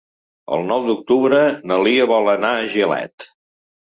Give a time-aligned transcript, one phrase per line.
[0.55, 1.41] El nou d'octubre
[1.71, 3.27] na Lia vol anar a Gilet.